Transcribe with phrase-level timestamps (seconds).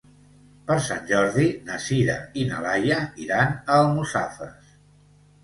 [0.69, 4.75] Per Sant Jordi na Sira i na Laia iran a Almussafes.